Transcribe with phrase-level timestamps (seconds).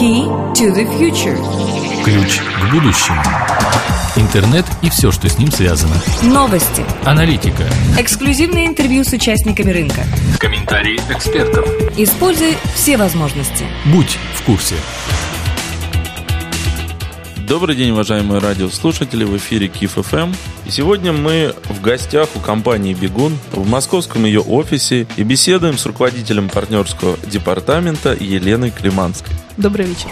[0.00, 0.24] Key
[0.54, 1.36] to the future.
[2.02, 3.22] Ключ к будущему.
[4.16, 5.94] Интернет и все, что с ним связано.
[6.22, 6.82] Новости.
[7.04, 7.64] Аналитика.
[7.98, 10.00] Эксклюзивные интервью с участниками рынка.
[10.38, 11.66] Комментарии экспертов.
[11.98, 13.66] Используй все возможности.
[13.92, 14.76] Будь в курсе.
[17.50, 20.32] Добрый день, уважаемые радиослушатели, в эфире КИФ ФМ.
[20.66, 25.84] И сегодня мы в гостях у компании «Бегун» в московском ее офисе и беседуем с
[25.84, 29.34] руководителем партнерского департамента Еленой Климанской.
[29.56, 30.10] Добрый вечер.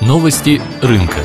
[0.00, 1.20] Новости рынка.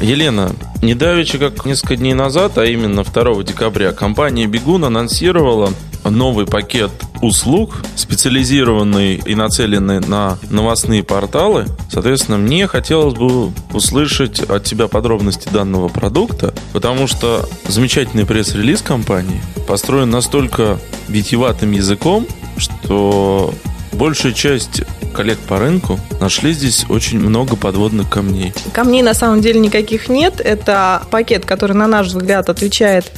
[0.00, 5.74] Елена, недавеча, как несколько дней назад, а именно 2 декабря, компания «Бегун» анонсировала
[6.04, 11.66] новый пакет услуг, специализированный и нацеленный на новостные порталы.
[11.90, 19.40] Соответственно, мне хотелось бы услышать от тебя подробности данного продукта, потому что замечательный пресс-релиз компании
[19.66, 23.52] построен настолько витиеватым языком, что
[23.92, 24.82] большая часть
[25.18, 28.52] коллег по рынку нашли здесь очень много подводных камней.
[28.72, 30.40] Камней на самом деле никаких нет.
[30.40, 33.10] Это пакет, который, на наш взгляд, отвечает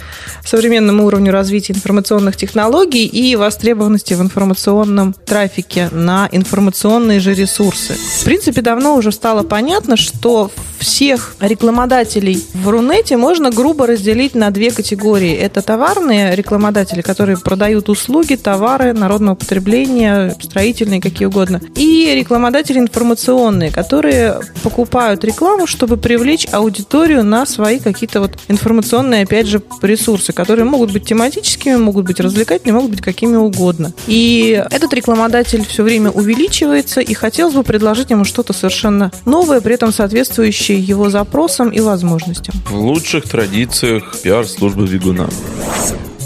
[0.43, 7.93] современному уровню развития информационных технологий и востребованности в информационном трафике на информационные же ресурсы.
[7.93, 14.51] В принципе, давно уже стало понятно, что всех рекламодателей в Рунете можно грубо разделить на
[14.51, 15.35] две категории.
[15.35, 21.61] Это товарные рекламодатели, которые продают услуги, товары народного потребления, строительные, какие угодно.
[21.77, 29.47] И рекламодатели информационные, которые покупают рекламу, чтобы привлечь аудиторию на свои какие-то вот информационные, опять
[29.47, 33.93] же, ресурсы, которые могут быть тематическими, могут быть развлекательными, могут быть какими угодно.
[34.07, 39.75] И этот рекламодатель все время увеличивается, и хотелось бы предложить ему что-то совершенно новое, при
[39.75, 42.55] этом соответствующее его запросам и возможностям.
[42.69, 45.29] В лучших традициях пиар-службы Вигуна.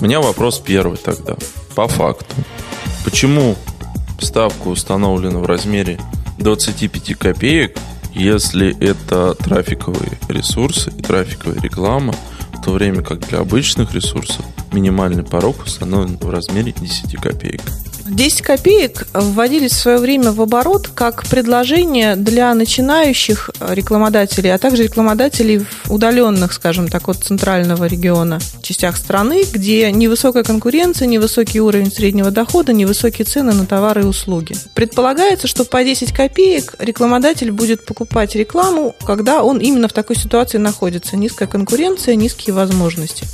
[0.01, 1.37] У меня вопрос первый тогда.
[1.75, 2.35] По факту.
[3.05, 3.57] Почему
[4.21, 6.01] ставка установлена в размере
[6.39, 7.79] 25 копеек,
[8.13, 12.15] если это трафиковые ресурсы и трафиковая реклама,
[12.53, 17.63] в то время как для обычных ресурсов минимальный порог установлен в размере 10 копеек.
[18.07, 24.85] 10 копеек вводились в свое время в оборот как предложение для начинающих рекламодателей, а также
[24.85, 32.31] рекламодателей удаленных, скажем так, от центрального региона, частях страны, где невысокая конкуренция, невысокий уровень среднего
[32.31, 34.55] дохода, невысокие цены на товары и услуги.
[34.75, 40.59] Предполагается, что по 10 копеек рекламодатель будет покупать рекламу, когда он именно в такой ситуации
[40.59, 41.17] находится.
[41.17, 43.27] Низкая конкуренция, низкие возможности.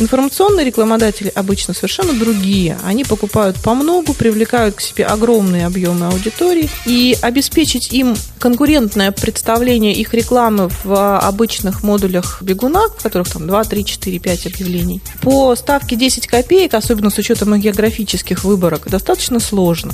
[0.00, 2.78] Информационные рекламодатели обычно совершенно другие.
[2.84, 6.70] Они покупают по многу, привлекают к себе огромные объемы аудитории.
[6.86, 13.64] И обеспечить им конкурентное представление их рекламы в обычных модулях бегуна, в которых там 2,
[13.64, 19.40] 3, 4, 5 объявлений, по ставке 10 копеек, особенно с учетом их географических выборок, достаточно
[19.40, 19.92] сложно.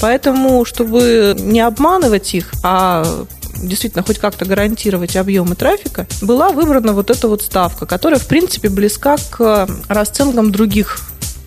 [0.00, 3.26] Поэтому, чтобы не обманывать их, а
[3.68, 8.68] действительно хоть как-то гарантировать объемы трафика, была выбрана вот эта вот ставка, которая, в принципе,
[8.68, 11.00] близка к расценкам других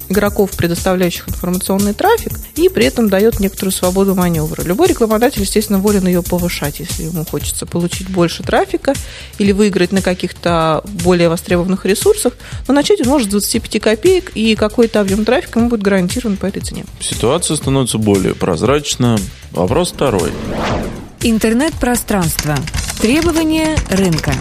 [0.10, 4.64] игроков, предоставляющих информационный трафик, и при этом дает некоторую свободу маневра.
[4.64, 8.94] Любой рекламодатель, естественно, волен ее повышать, если ему хочется получить больше трафика
[9.38, 12.34] или выиграть на каких-то более востребованных ресурсах,
[12.68, 16.46] но начать он может с 25 копеек, и какой-то объем трафика ему будет гарантирован по
[16.46, 16.86] этой цене.
[17.00, 19.18] Ситуация становится более прозрачна.
[19.52, 20.32] Вопрос второй.
[21.30, 22.56] Интернет-пространство.
[23.02, 24.32] Требования рынка.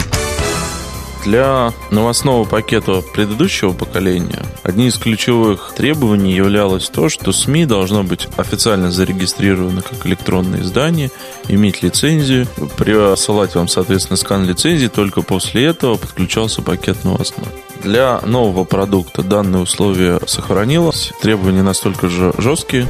[1.24, 8.28] Для новостного пакета предыдущего поколения одним из ключевых требований являлось то, что СМИ должно быть
[8.36, 11.10] официально зарегистрировано как электронное издание,
[11.48, 17.48] иметь лицензию, присылать вам, соответственно, скан лицензии, только после этого подключался пакет новостной.
[17.82, 22.86] Для нового продукта данное условие сохранилось, требования настолько же жесткие,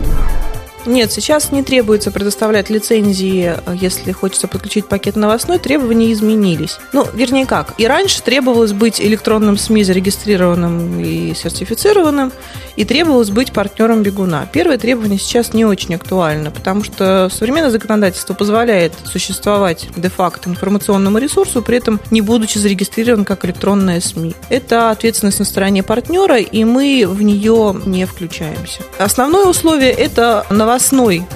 [0.87, 6.79] нет, сейчас не требуется предоставлять лицензии, если хочется подключить пакет новостной, требования изменились.
[6.93, 12.33] Ну, вернее как, и раньше требовалось быть электронным СМИ зарегистрированным и сертифицированным,
[12.77, 14.49] и требовалось быть партнером бегуна.
[14.53, 21.63] Первое требование сейчас не очень актуально, потому что современное законодательство позволяет существовать де-факто информационному ресурсу,
[21.63, 24.34] при этом не будучи зарегистрирован как электронная СМИ.
[24.49, 28.83] Это ответственность на стороне партнера, и мы в нее не включаемся.
[28.99, 30.76] Основное условие– это новостной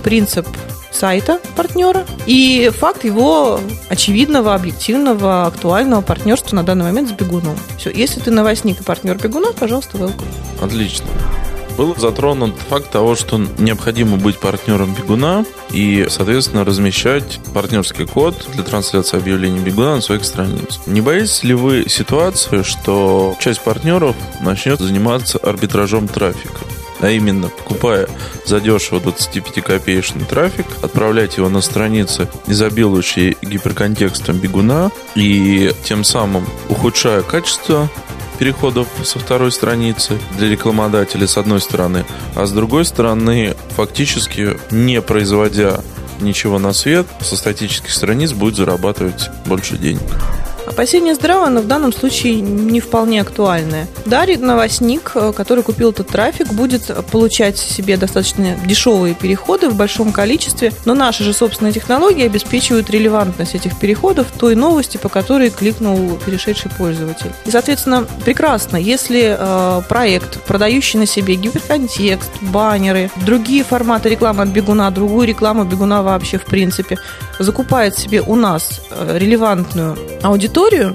[0.03, 0.47] принцип
[0.91, 7.57] сайта партнера и факт его очевидного, объективного, актуального партнерства на данный момент с бегуном.
[7.79, 10.27] Все, если ты новостник и партнер бегуна, пожалуйста, welcome.
[10.61, 11.07] Отлично.
[11.77, 18.63] Был затронут факт того, что необходимо быть партнером бегуна и, соответственно, размещать партнерский код для
[18.63, 20.87] трансляции объявлений бегуна на своих страницах.
[20.87, 26.59] Не боитесь ли вы ситуации, что часть партнеров начнет заниматься арбитражом трафика?
[27.01, 28.09] А именно, покупая
[28.45, 37.89] задешево 25-копеечный трафик, отправлять его на страницы, изобилующие гиперконтекстом бегуна, и тем самым ухудшая качество
[38.39, 45.03] переходов со второй страницы для рекламодателя с одной стороны, а с другой стороны, фактически не
[45.03, 45.83] производя
[46.21, 50.01] ничего на свет, со статических страниц будет зарабатывать больше денег.
[50.71, 53.89] Опасение здраво, но в данном случае не вполне актуальное.
[54.07, 60.13] Дарья новостник, э, который купил этот трафик, будет получать себе достаточно дешевые переходы в большом
[60.13, 66.17] количестве, но наши же собственные технологии обеспечивают релевантность этих переходов той новости, по которой кликнул
[66.25, 67.33] перешедший пользователь.
[67.47, 74.51] И, соответственно, прекрасно, если э, проект, продающий на себе гиперконтекст, баннеры, другие форматы рекламы от
[74.51, 76.97] бегуна, другую рекламу бегуна вообще в принципе,
[77.41, 80.95] закупает себе у нас э, релевантную аудиторию, аудиторию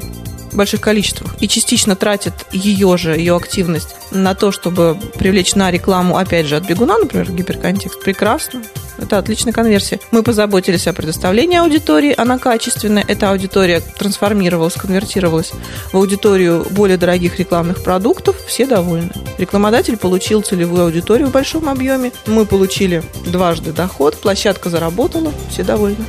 [0.52, 5.72] в больших количествах и частично тратит ее же, ее активность на то, чтобы привлечь на
[5.72, 8.62] рекламу, опять же, от бегуна, например, гиперконтекст, прекрасно.
[8.98, 10.00] Это отличная конверсия.
[10.12, 13.04] Мы позаботились о предоставлении аудитории, она качественная.
[13.06, 15.52] Эта аудитория трансформировалась, конвертировалась
[15.92, 18.38] в аудиторию более дорогих рекламных продуктов.
[18.48, 19.12] Все довольны.
[19.38, 22.14] Рекламодатель получил целевую аудиторию в большом объеме.
[22.28, 26.06] Мы получили дважды доход, площадка заработала, все довольны.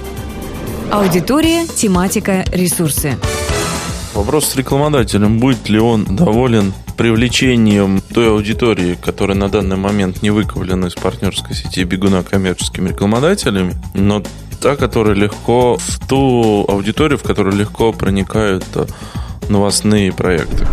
[0.93, 3.17] Аудитория, тематика, ресурсы.
[4.17, 5.39] Вопрос с рекламодателем.
[5.39, 11.55] Будет ли он доволен привлечением той аудитории, которая на данный момент не выковлена из партнерской
[11.55, 14.23] сети бегуна коммерческими рекламодателями, но
[14.59, 18.87] та, которая легко в ту аудиторию, в которую легко проникают э,
[19.51, 20.67] новостные проекты.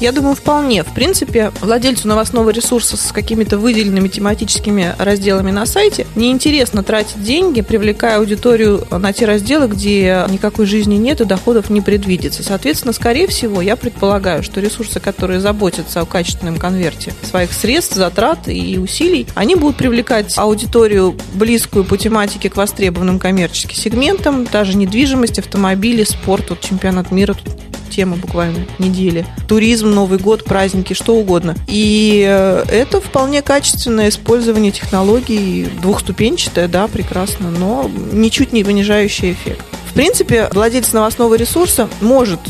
[0.00, 0.82] Я думаю, вполне.
[0.82, 7.60] В принципе, владельцу новостного ресурса с какими-то выделенными тематическими разделами на сайте неинтересно тратить деньги,
[7.60, 12.42] привлекая аудиторию на те разделы, где никакой жизни нет и доходов не предвидится.
[12.42, 18.48] Соответственно, скорее всего, я предполагаю, что ресурсы, которые заботятся о качественном конверте своих средств, затрат
[18.48, 25.38] и усилий, они будут привлекать аудиторию близкую по тематике к востребованным коммерческим сегментам, даже недвижимость,
[25.38, 27.54] автомобили, спорт, вот чемпионат мира тут
[27.90, 29.26] тема буквально недели.
[29.48, 31.54] Туризм, Новый год, праздники, что угодно.
[31.66, 39.64] И э, это вполне качественное использование технологий, двухступенчатое, да, прекрасно, но ничуть не понижающий эффект.
[39.88, 42.40] В принципе, владелец новостного ресурса может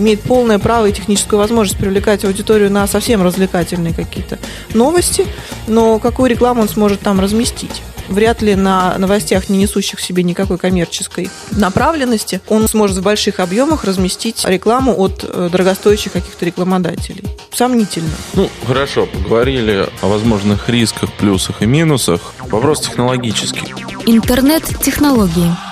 [0.00, 4.38] имеет полное право и техническую возможность привлекать аудиторию на совсем развлекательные какие-то
[4.74, 5.26] новости,
[5.68, 7.82] но какую рекламу он сможет там разместить?
[8.10, 13.40] вряд ли на новостях, не несущих в себе никакой коммерческой направленности, он сможет в больших
[13.40, 17.24] объемах разместить рекламу от э, дорогостоящих каких-то рекламодателей.
[17.52, 18.10] Сомнительно.
[18.34, 22.34] Ну, хорошо, поговорили о возможных рисках, плюсах и минусах.
[22.50, 23.74] Вопрос технологический.
[24.06, 25.69] Интернет-технологии.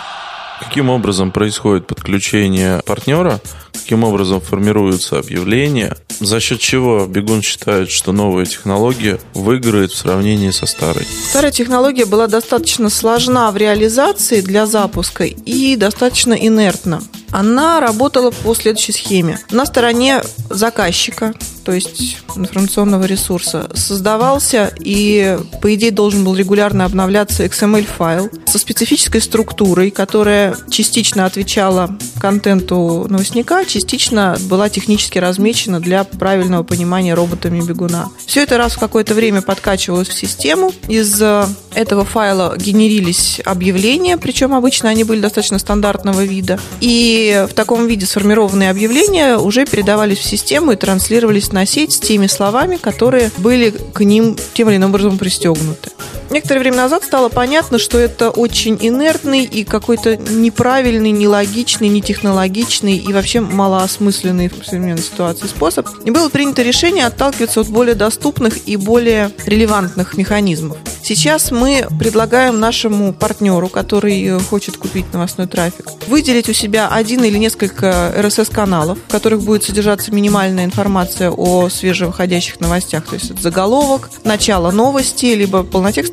[0.69, 3.41] Каким образом происходит подключение партнера
[3.89, 10.51] каким образом формируются объявления, за счет чего бегун считает, что новая технология выиграет в сравнении
[10.51, 11.07] со старой.
[11.31, 17.03] Старая технология была достаточно сложна в реализации для запуска и достаточно инертна.
[17.31, 19.39] Она работала по следующей схеме.
[19.51, 21.33] На стороне заказчика,
[21.69, 29.21] то есть информационного ресурса, создавался и, по идее, должен был регулярно обновляться XML-файл со специфической
[29.21, 38.09] структурой, которая частично отвечала контенту новостника, частично была технически размечена для правильного понимания роботами бегуна.
[38.25, 40.73] Все это раз в какое-то время подкачивалось в систему.
[40.89, 46.59] Из э, этого файла генерились объявления, причем обычно они были достаточно стандартного вида.
[46.81, 52.01] И в таком виде сформированные объявления уже передавались в систему и транслировались на сеть с
[52.01, 55.91] теми словами, которые были к ним тем или иным образом пристегнуты.
[56.31, 63.13] Некоторое время назад стало понятно, что это очень инертный и какой-то неправильный, нелогичный, нетехнологичный и
[63.13, 65.89] вообще малоосмысленный в современной ситуации способ.
[66.05, 70.77] И было принято решение отталкиваться от более доступных и более релевантных механизмов.
[71.03, 77.39] Сейчас мы предлагаем нашему партнеру, который хочет купить новостной трафик, выделить у себя один или
[77.39, 84.71] несколько RSS-каналов, в которых будет содержаться минимальная информация о свежевыходящих новостях, то есть заголовок, начало
[84.71, 85.63] новости, либо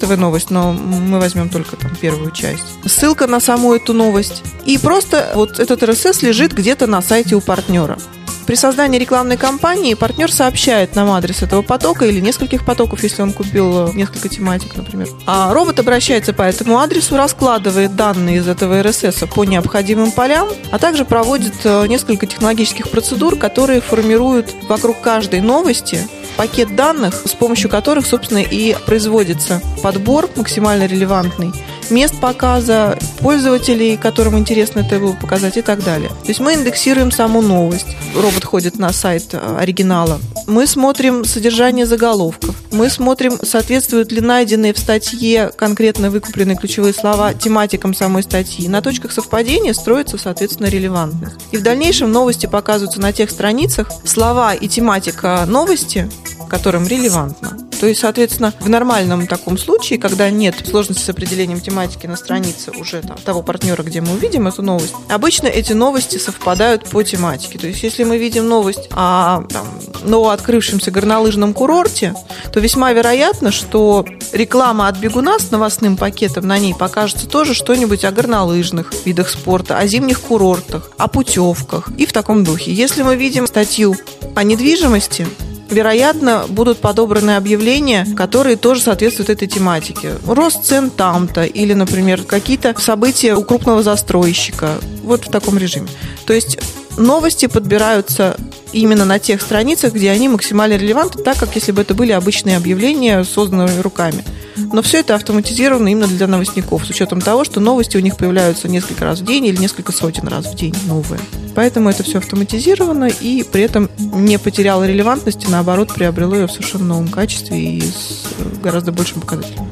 [0.06, 2.64] полнотекстовая новость, но мы возьмем только там первую часть.
[2.86, 4.44] Ссылка на саму эту новость.
[4.66, 7.98] И просто вот этот RSS лежит где-то на сайте у партнера.
[8.46, 13.34] При создании рекламной кампании партнер сообщает нам адрес этого потока или нескольких потоков, если он
[13.34, 15.08] купил э, несколько тематик, например.
[15.26, 20.78] А робот обращается по этому адресу, раскладывает данные из этого RSS по необходимым полям, а
[20.78, 27.70] также проводит э, несколько технологических процедур, которые формируют вокруг каждой новости пакет данных, с помощью
[27.70, 31.52] которых, собственно, и производится подбор максимально релевантный
[31.90, 36.10] мест показа, пользователей, которым интересно это было показать и так далее.
[36.10, 37.88] То есть мы индексируем саму новость.
[38.16, 40.20] Робот ходит на сайт э, оригинала.
[40.48, 42.56] Мы смотрим содержание заголовков.
[42.72, 48.68] Мы смотрим, соответствуют ли найденные в статье конкретно выкупленные ключевые слова тематикам самой статьи.
[48.68, 51.38] На точках совпадения строится, соответственно, релевантность.
[51.52, 56.10] И в дальнейшем новости показываются на тех страницах, слова и тематика новости,
[56.50, 57.65] которым релевантно.
[57.88, 63.02] Есть, соответственно, в нормальном таком случае, когда нет сложности с определением тематики на странице уже
[63.02, 67.58] там, того партнера, где мы увидим эту новость, обычно эти новости совпадают по тематике.
[67.58, 69.68] То есть, если мы видим новость о там,
[70.04, 72.14] новооткрывшемся горнолыжном курорте,
[72.52, 78.04] то весьма вероятно, что реклама от бегуна с новостным пакетом на ней покажется тоже что-нибудь
[78.04, 82.74] о горнолыжных видах спорта, о зимних курортах, о путевках и в таком духе.
[82.74, 83.96] Если мы видим статью
[84.36, 85.28] о недвижимости,
[85.70, 90.14] вероятно, будут подобраны объявления, которые тоже соответствуют этой тематике.
[90.26, 94.72] Рост цен там-то или, например, какие-то события у крупного застройщика.
[95.04, 95.88] Вот в таком режиме.
[96.26, 96.58] То есть
[96.98, 98.38] новости подбираются
[98.74, 102.58] именно на тех страницах, где они максимально релевантны, так как если бы это были обычные
[102.58, 104.24] объявления, созданные руками.
[104.58, 108.68] Но все это автоматизировано именно для новостников, с учетом того, что новости у них появляются
[108.68, 111.20] несколько раз в день или несколько сотен раз в день новые.
[111.56, 116.86] Поэтому это все автоматизировано и при этом не потеряло релевантности, наоборот, приобрело ее в совершенно
[116.86, 118.26] новом качестве и с
[118.62, 119.70] гораздо большим показателем.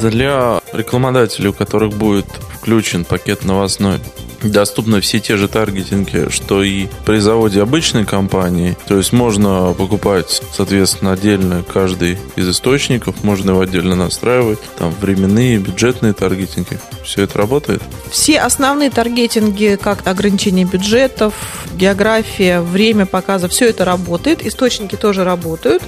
[0.00, 4.00] Для рекламодателей, у которых будет включен пакет новостной,
[4.42, 8.76] доступны все те же таргетинги, что и при заводе обычной компании.
[8.86, 15.58] То есть можно покупать, соответственно, отдельно каждый из источников, можно его отдельно настраивать, там временные,
[15.58, 16.78] бюджетные таргетинги.
[17.04, 17.82] Все это работает?
[18.10, 21.34] Все основные таргетинги, как ограничение бюджетов,
[21.74, 24.44] география, время показа, все это работает.
[24.44, 25.82] Источники тоже работают.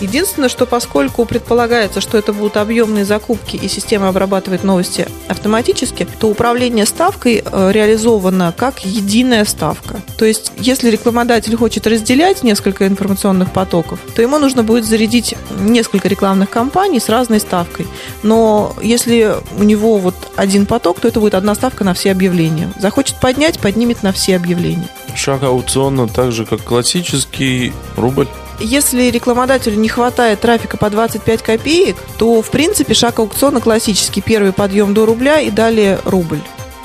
[0.00, 6.28] Единственное, что поскольку предполагается, что это будут объемные закупки и система обрабатывает новости автоматически, то
[6.28, 10.00] управление ставкой э, реализовано как единая ставка.
[10.16, 16.08] То есть, если рекламодатель хочет разделять несколько информационных потоков, то ему нужно будет зарядить несколько
[16.08, 17.86] рекламных кампаний с разной ставкой.
[18.22, 22.72] Но если у него вот один поток, то это будет одна ставка на все объявления.
[22.78, 24.88] Захочет поднять, поднимет на все объявления.
[25.14, 28.28] Шаг аукциона так же, как классический рубль?
[28.60, 34.20] Если рекламодателю не хватает трафика по 25 копеек, то, в принципе, шаг аукциона классический.
[34.20, 36.40] Первый подъем до рубля и далее рубль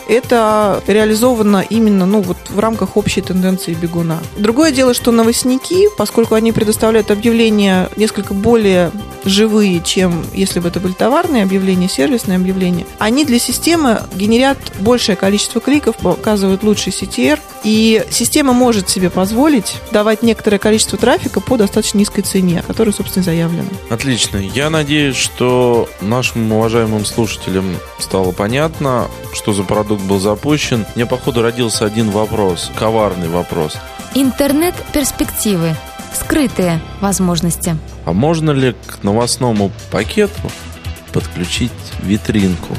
[0.07, 4.21] это реализовано именно ну, вот в рамках общей тенденции бегуна.
[4.37, 8.91] Другое дело, что новостники, поскольку они предоставляют объявления несколько более
[9.25, 15.15] живые, чем если бы это были товарные объявления, сервисные объявления, они для системы генерят большее
[15.15, 21.57] количество кликов, показывают лучший CTR, и система может себе позволить давать некоторое количество трафика по
[21.57, 23.67] достаточно низкой цене, которая, собственно, заявлена.
[23.89, 24.37] Отлично.
[24.37, 30.85] Я надеюсь, что нашим уважаемым слушателям стало понятно, что за продукт был запущен.
[30.95, 33.77] Мне, походу, родился один вопрос, коварный вопрос.
[34.15, 35.75] Интернет-перспективы.
[36.13, 37.77] Скрытые возможности.
[38.05, 40.51] А можно ли к новостному пакету
[41.13, 42.75] подключить витринку?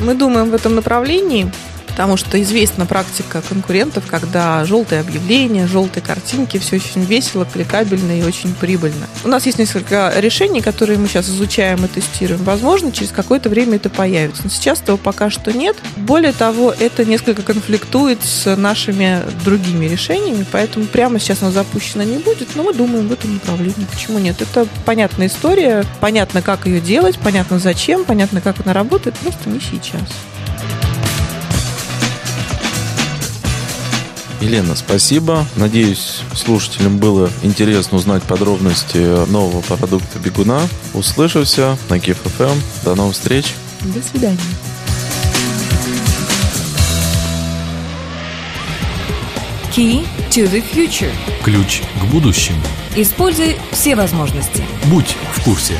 [0.00, 1.50] Мы думаем в этом направлении.
[1.90, 8.22] Потому что известна практика конкурентов, когда желтые объявления, желтые картинки, все очень весело, кликабельно и
[8.22, 9.06] очень прибыльно.
[9.24, 12.42] У нас есть несколько решений, которые мы сейчас изучаем и тестируем.
[12.44, 14.44] Возможно, через какое-то время это появится.
[14.44, 15.76] Но сейчас этого пока что нет.
[15.96, 22.18] Более того, это несколько конфликтует с нашими другими решениями, поэтому прямо сейчас оно запущено не
[22.18, 23.86] будет, но мы думаем в этом направлении.
[23.90, 24.40] Почему нет?
[24.40, 29.60] Это понятная история, понятно, как ее делать, понятно зачем, понятно, как она работает, просто не
[29.60, 30.08] сейчас.
[34.40, 35.46] Елена, спасибо.
[35.56, 40.62] Надеюсь, слушателям было интересно узнать подробности нового продукта бегуна.
[40.94, 42.58] Услышимся на КФМ.
[42.84, 43.54] До новых встреч.
[43.82, 44.38] До свидания.
[49.76, 51.12] Key to the future.
[51.44, 52.62] Ключ к будущему.
[52.96, 54.64] Используй все возможности.
[54.86, 55.74] Будь в курсе.